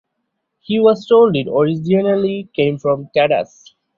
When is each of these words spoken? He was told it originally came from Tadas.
He 0.61 0.79
was 0.79 1.05
told 1.05 1.35
it 1.35 1.47
originally 1.47 2.49
came 2.55 2.79
from 2.79 3.11
Tadas. 3.15 3.75